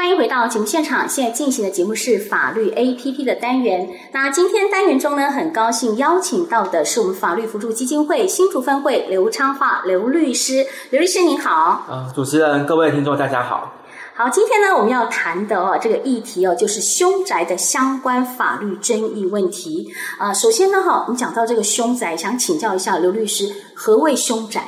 [0.00, 3.86] 欢迎回到节目现场，现在进行的节目是法律 APP 的单元。
[4.12, 10.66] 那今天单元中呢，很高兴邀请到的是我们法律扶助基金会新竹分会刘昌化刘律师。
[10.88, 11.52] 刘律师您好。
[11.86, 13.74] 啊，主持人，各位听众，大家好。
[14.14, 19.92] 好，今天呢，我们要谈的哦，这个议题哦，就是凶宅的相关法律争议问题。
[20.18, 24.62] 啊，首先呢，哈，我们讲到这个凶宅，想请教一下刘律师，何谓凶宅？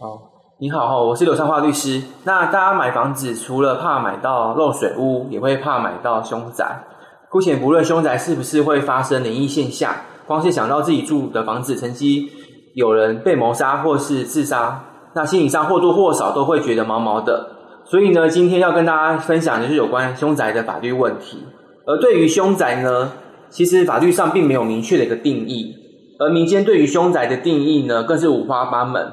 [0.00, 0.33] 哦。
[0.64, 2.00] 你好，我是刘昌华律师。
[2.24, 6.84] 那大家买房子除了怕买到漏水屋，也会怕买到凶宅。
[7.28, 9.94] 姑且不论凶宅是不是会发生灵异现象，
[10.26, 12.26] 光是想到自己住的房子曾经
[12.72, 14.82] 有人被谋杀或是自杀，
[15.14, 17.50] 那心理上或多或少都会觉得毛毛的。
[17.84, 21.44] 所以呢，今天要跟大家分享的是有关凶宅的法律问题。
[21.86, 23.12] 而对于凶宅呢，
[23.50, 25.74] 其实法律上并没有明确的一个定义，
[26.18, 29.12] 而民间对于凶宅的定义呢，更是五花八门。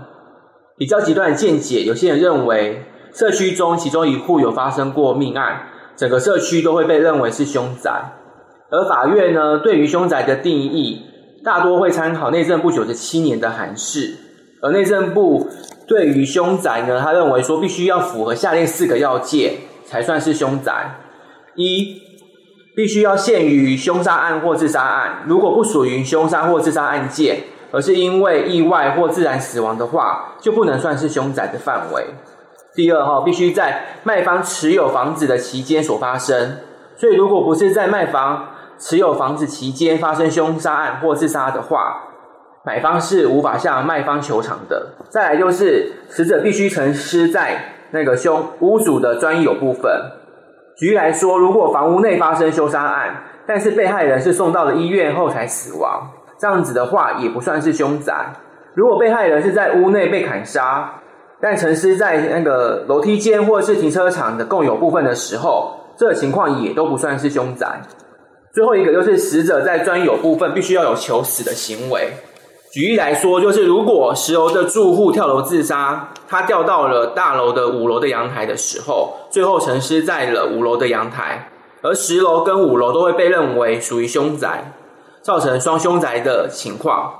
[0.82, 8.14] 比较极端的见解，有些人认为社区中其中一户有发生过命案，整个社区都会被认为是凶宅。
[8.72, 11.04] 而法院呢，对于凶宅的定义，
[11.44, 14.16] 大多会参考内政部九十七年的函释。
[14.64, 15.52] 而内政部
[15.88, 19.54] 对于凶宅呢，他认为说必须要符合下列四个要件
[19.86, 20.96] 才算是凶宅：
[21.54, 22.02] 一，
[22.76, 27.44] 必须要限于凶杀案或自杀案，如果不属于凶杀或自杀案件。
[27.72, 32.06] 而是因为意外或自然死亡的话，就不能算是凶宅的范围。
[32.74, 36.58] 第二哈，必须在卖方持有房子的期间所发生。
[36.98, 42.04] 所以，如果不是在卖方持有房子期间发生凶杀案或自杀的话，
[42.64, 44.90] 买方是无法向卖方求偿的。
[45.10, 49.92] 再来就是，死者必须陈尸在那个凶屋主的专有部分。
[50.78, 56.10] 举例来说，如果房屋内发生凶杀案，但是被害人是送到了医院后才死亡。
[56.42, 58.34] 这样子的话也不算是凶宅。
[58.74, 60.92] 如果被害人是在屋内被砍杀，
[61.40, 67.82] 但陈尸在那个楼梯间或者是停车场的共有部分的时候，这个情况也都不算是凶宅。
[68.54, 72.10] 最后一个就是死者在专有部分必须要有求死的行为。
[72.72, 81.50] 举例来说，就是如果十楼的住户跳楼自杀，他掉到了大楼的五楼的阳台的时候，最后陈尸在了五楼的阳台，
[81.84, 84.74] 而十楼跟五楼都会被认为属于凶宅。
[85.22, 87.14] 造成双凶宅的情况。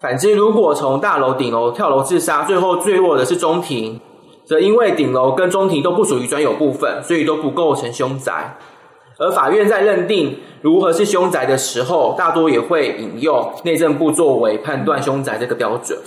[0.00, 4.00] 反之，如果从大楼顶楼跳楼自杀，最后坠落的是中庭，
[4.44, 8.56] 则因为顶楼跟中庭都不属于专有部分，所以都不构成凶宅。
[9.18, 15.98] 而法院在认定如何是凶宅的时候，大多也会引用内政部作为判断凶宅这个标准。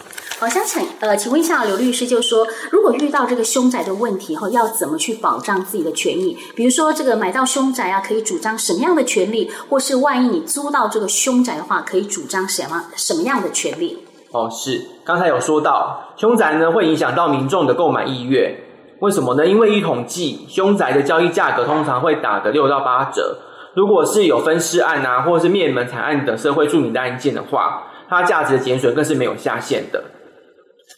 [0.42, 6.38] 我，想请呃，请问一下刘律师，就是说，如果遇到这个凶宅的问题后，要怎么去保障自己的权益？
[6.56, 9.52] 比如说，这个买到凶宅啊，可以主张什么样的权利？
[9.68, 14.06] 或是万一你租到这个凶宅的话，可以主张什么什么样的权利？
[14.32, 18.56] 哦，是，刚才有说到，凶宅呢会影响到民众的购买意愿。
[19.00, 19.46] 为什么呢？
[19.46, 23.38] 因为一统计，凶宅的交易价格通常会打个六到八折。
[23.76, 30.02] 如果是有分尸案啊，或者是灭门惨案等社会著名的案件的话，它价值的减损更是没有下限的。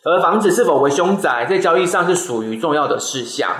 [0.04, 3.52] 而房子是否为凶宅，在交易上是属于重要的事项，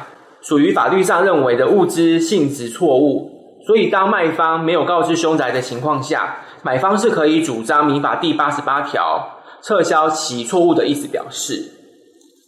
[0.42, 3.30] 属于法律上认为的物质性质错误。
[3.68, 11.72] 所以，当卖方没有告知凶宅的情况下，买方是可以主张民法第八十八条撤销其错误的意思表示。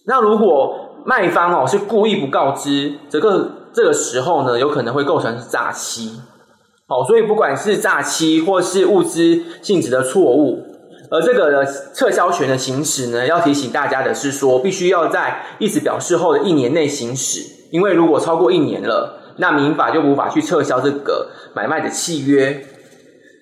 [0.07, 6.19] 那如果卖方哦是故意不告知，这个这个时候呢，有可能会构成诈欺。
[6.87, 10.72] 好，所以不管是诈欺或是物质性质的错误。
[11.13, 11.63] 而这个的
[11.93, 22.65] 撤销权的行使呢，要提醒大家的是说，必须要在意思表示后的一年内行使，因为如果超过一年了，那民法就无法去撤销这个买卖的契约。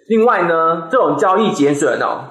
[0.07, 2.25] 另外呢，这种交易减损哦，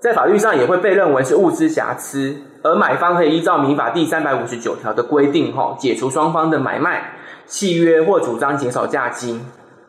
[0.00, 7.14] 在法律上也会被认为是物之瑕疵，而买方可以依照民法第三百五十九条的规定，哈，解除双方的买卖
[7.48, 9.44] 契约或主张减少价金。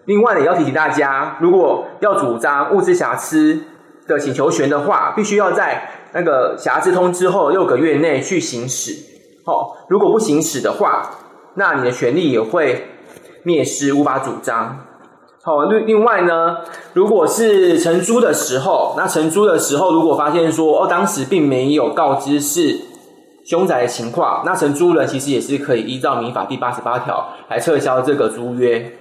[0.05, 3.61] 另外呢，也要提醒大家，如果要主张物之瑕疵。
[4.09, 8.95] 的请求权的话，必须要在那个瑕疵通知后六个月内去行使。
[9.45, 11.09] 好，如果不行使的话，
[11.55, 12.87] 那你的权利也会
[13.43, 14.85] 灭失，无法主张。
[15.41, 16.57] 好，另另外呢，
[16.93, 22.77] 如果是承租的时候，那承租的时候如果发现说哦，当时并没有告知是
[23.45, 28.91] 凶宅的情况，那承租人其实也是可以依照民法第八十八条来撤销这个租约。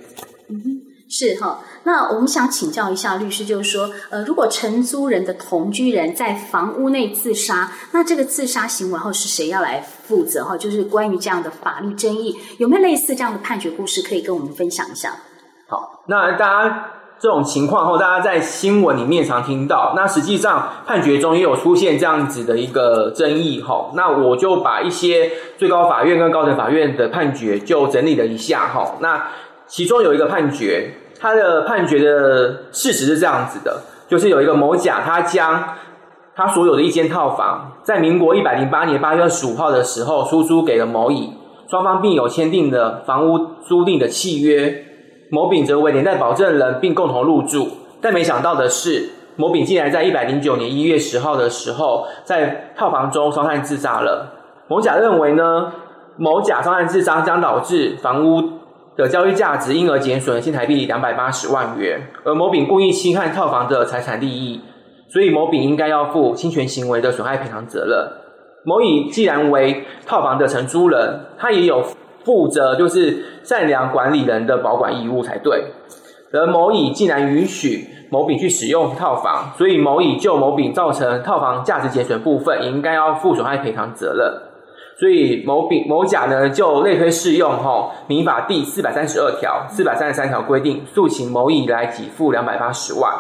[0.49, 0.65] 嗯哼，
[1.11, 1.59] 是哈。
[1.85, 10.45] 那我们想请教一下律师，就是说，呃，如果承租人的同居人在房屋内自杀，那这个自杀行为后是谁要来负责？
[10.45, 15.15] 哈，就是关于这样的法律争议，有没有类似这样的判决故事可以跟我们分享一下？
[15.67, 16.85] 好，那大家
[17.21, 19.93] 这种情况后，大家在新闻里面常听到。
[19.97, 23.91] 那实际上判决中也有出现这样子的一个争议哈。
[23.95, 28.97] 那我就把一些最高法院跟高等法院的判决就整理了一下哈。
[29.01, 29.29] 那
[29.67, 35.65] 其中有一个判决，他的判决的事实是这样子的，就是有一个某甲，他将
[36.35, 41.33] 他所有的一间套房，在民国一百零八年八月二十五号的时候出租给了某乙，
[41.69, 44.85] 双方并有签订的房屋租赁的契约。
[45.31, 47.69] 某丙则为连带保证人，并共同入住，
[48.01, 54.33] 但没想到的是，某丙竟然在一百零九年一月十号的时候，在套房中烧炭自杀了。
[54.69, 55.73] 某甲认为呢，
[56.17, 58.43] 某甲烧炭自杀将导致房屋
[58.99, 64.61] 的交易价值因而减损新台币两百八十万元，而某丙故意侵害套房的财产利益，
[65.09, 68.07] 所以某丙应该要负侵权行为的损害赔偿责任。
[68.65, 71.83] 某乙既然为套房的承租人，他也有。
[72.25, 75.65] 负责就是善良管理人的保管义务才对，
[76.31, 84.31] 而某乙既然允许某丙去使用套房，所以某乙就某丙造成套房价值减损部分，也应该要负损害赔偿责任。
[84.99, 93.13] 所以某丙某甲呢，就类推适用哈民法第四百三十二条、四百三十三条规定，诉请某乙来给付两百八十万。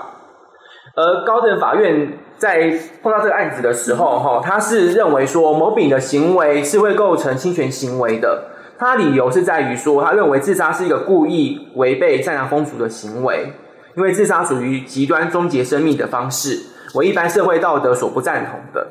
[0.96, 2.72] 而高等法院在
[3.02, 8.42] 碰到这个案子的时候，哈，他是认为说某丙的行为是会构成侵权行为的。
[8.76, 13.52] 他理由是在于说，他认为自杀是一个故意违背善良风俗的行为，
[13.96, 16.58] 因为自杀属于极端终结生命的方式，
[16.94, 18.86] 为一般社会道德所不赞同的，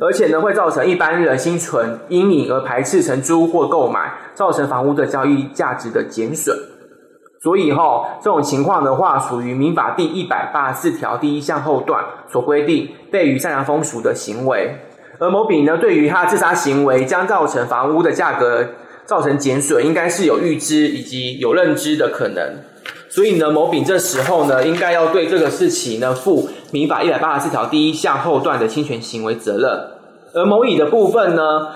[0.00, 6.56] 而且呢会造成一般人心存阴影而排斥承租或购买，造成房屋的交易价值的减损。
[7.42, 14.76] 所以哈，这种情况的话，属于民法第一百八十四条第一项后段所规定悖于善良风俗的行为。
[15.18, 18.66] 而某丙呢，对于他自杀行为将造成房屋的价格。
[19.06, 22.42] 造成减损，应该是有预知以及有认知的可能，
[23.16, 29.88] 所以呢，某丙这时候呢，应该要对这个事情呢负民法一百八十四条第一项后段的侵权行为责任。
[30.34, 31.68] 而某乙的部分呢，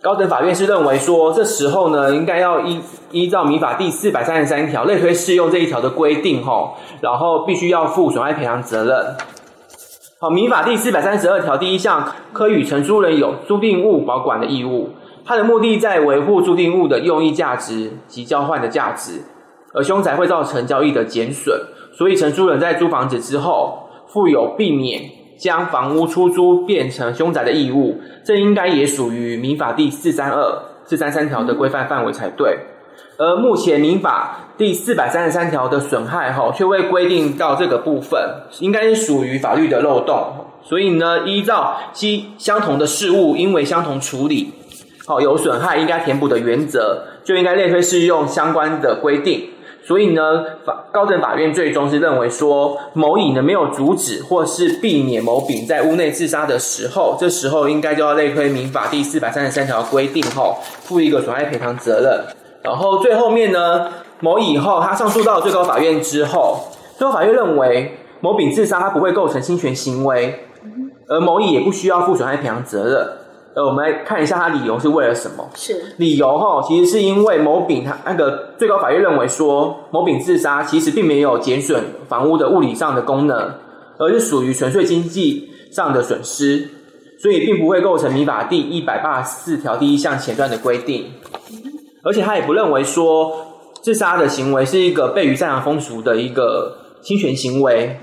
[0.00, 2.80] 高等法院是认为说，这时候呢，应该要依
[3.10, 9.16] 依照民法第四百三十三条类推适用这一条的规定，吼，然后必须要负损害赔偿责任。
[10.20, 14.90] 好，民法第四百三十二条第一项，可与承租人有租赁物保管的义务。
[15.26, 19.24] 它的目的在维护租赁物的用益价值及交换的价值，
[19.78, 21.56] 而凶宅会造成交易的减损，
[21.96, 25.02] 所以承租人在租房子之后，负有避免
[25.38, 32.58] 将房屋出租变成凶宅的义务，这应该也属于民法第四三二、四三三条的规范范围才对。
[33.18, 38.20] 而目前民法第四百三十三条的损害哈，却未规定到这个部分，
[38.58, 44.52] 应该是属于法律的漏洞，所以呢，依照其相同的事物因为相同处理。
[45.06, 49.50] 好，有损害应该填补的原则，就应该类推适用相关的规定。
[49.88, 62.20] 所以呢，法高等法院最终是认为说，某乙呢没有阻止或是避免某丙在屋内自杀的时候，这时候应该就要类推民法第四百三十三条规定后，负一个损害赔偿责任。
[62.62, 63.88] 然后最后面呢，
[64.20, 66.68] 某乙后他上诉到最高法院之后，
[66.98, 70.44] 最高法院认为某丙自杀他不会构成侵权行为，
[71.08, 73.08] 而某乙也不需要负损害赔偿责任。
[73.54, 75.48] 呃，我们来看一下他理由是为了什么？
[75.54, 83.54] 是理由哈，其实是因为某丙他那个最高法院认为说，某丙自杀其实并没有减损房屋的物理上的功能，
[83.98, 86.68] 而是属于纯粹经济上的损失，
[87.18, 91.06] 所以并不会构成民法第一百八十四条第一项前段的规定。
[92.04, 93.46] 而且他也不认为说
[93.82, 97.98] 自杀的行为是一个悖于善良风俗的一个侵权行为，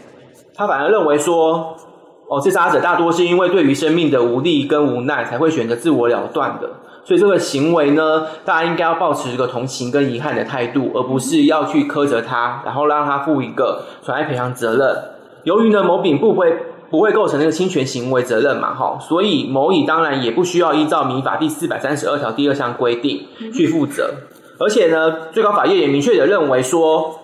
[0.53, 1.77] 他反而认为说。
[2.27, 6.67] 哦，自杀者大多是因为对于生命的无力跟无奈，才会选择自我了断的。
[7.03, 14.97] 所以这个行为呢，大家应该要抱持一个同情跟遗憾的态度，而不是要去苛责他，然后让他负一个损害赔偿责任。
[15.43, 16.51] 由于呢，某丙不会
[16.89, 24.09] 不会构成那个侵权行为责任嘛，哈，所以某乙当然也不需要依照民法第四百三十二条第二项规定去负责。
[24.59, 27.19] 而且呢，最高法院也明确的认为说，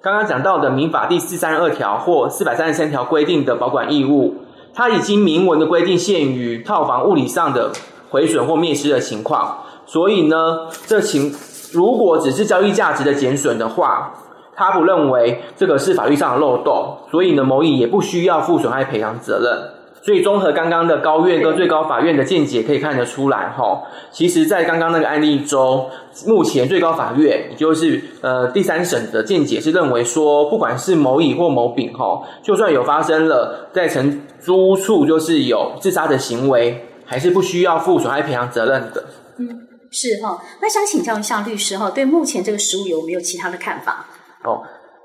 [0.00, 4.43] 刚刚讲到的民法第四三二条或四百三十三条规定的保管义务。
[4.74, 7.70] 它已经明文的规定限于套房物理上的
[8.10, 11.32] 毁损或灭失的情况，所以呢，这情
[11.72, 14.12] 如果只是交易价值的减损的话，
[14.56, 19.83] 他不认为这个是法律上的漏洞，所以呢，某乙也不需要负损害赔偿责任。
[20.04, 25.88] 所以综合刚刚的高院跟最高法院的见解，可以看得出来，哈，其实，在刚刚那个案例中，
[26.26, 39.04] 目前最高法院也就是呃第三审的见解是认为说，不管是某乙或某丙，哈，就算有发生了在承租处就是有自杀的行为，还是不需要负损害赔偿责任的。
[39.38, 39.48] 嗯，
[39.90, 40.38] 是哈。
[40.60, 44.04] 那想请教一下律师哈，对目前这个实务有没有其他的看法？
[44.44, 44.60] 哦。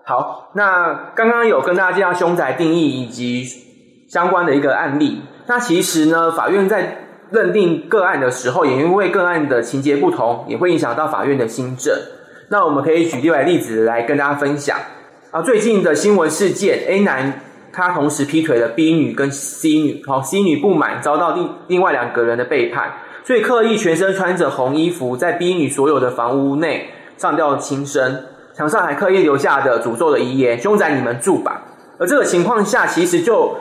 [0.05, 3.45] 好，那刚刚有跟大家介绍凶宅定义以及
[4.09, 5.21] 相关的一个案例。
[5.47, 11.95] 那其实呢，法院在认定个案的时候，也因为个案的情节不同，也会影响到法院的新政。
[12.49, 14.77] 那我们可以举另外例子来跟大家分享
[15.31, 15.41] 啊。
[15.41, 22.91] 最近的新闻事件，A 男他同时劈腿了 B 女跟 C 女，好，C 女不满，遭到另另外两个人的背叛，
[23.23, 28.23] 所以刻意全身穿着红衣服，在 B 女所有的房屋内上吊轻生。
[28.55, 31.61] 墙上还刻意留下的诅咒的遗言：“凶宅你们住吧。”
[31.97, 33.55] 而这个情况下，其实就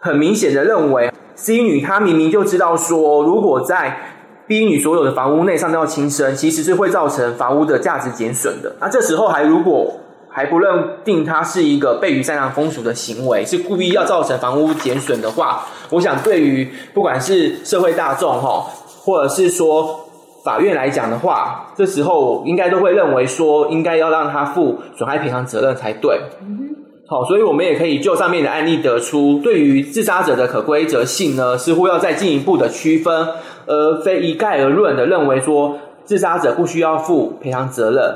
[0.00, 3.96] 很明显的认为，C 女她明明就知道说，如果在
[4.46, 8.74] B 女所有的房屋内上吊轻生，其实是会造成房屋的价值减损的。
[8.80, 9.94] 那这时候还如果
[10.28, 18.66] 还不认定它是一个悖于善良风俗的行为，是故意要造成房屋减损的话，我想对于不管是社会大众哈，
[19.04, 20.06] 或者是说。
[20.42, 26.18] 法院来讲的话，这时候应该都会认为说，应该要让他负损害赔偿责任才对。
[27.10, 33.26] 好，所以我们也可以就上面的案例得出，对于自杀者的可归责性呢，似乎要再进一步的区分，
[33.66, 38.14] 而非一概而论的认为说，自杀者不需要负赔偿责任。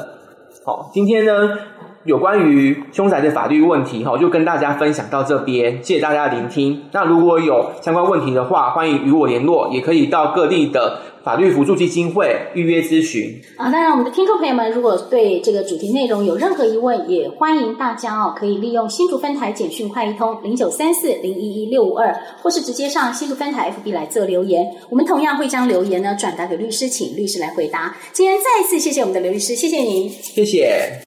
[0.65, 1.59] 好，今天呢，
[2.05, 6.83] 有关于凶宅的法律问题，哈，就跟大家分享到这边，谢谢大家的聆听。
[6.93, 11.01] 那如果有相关问题的话，欢迎与我联络，也可以到各地的。
[11.25, 13.71] 法律辅助基金会预约咨询啊！
[13.71, 24.67] 当然，我们的听众朋友们，如果对这个主题内容有任何疑问，也欢迎大家哦，可以利用新竹分台简讯快易通零九三四零一一六五二，或是直接上新竹分台 FB 来做留言。
[24.91, 27.97] 我们同样会将留言呢转达给律师，请律师来回答。
[28.13, 31.01] 今天再一次谢谢我们的刘律师，谢谢您，谢谢。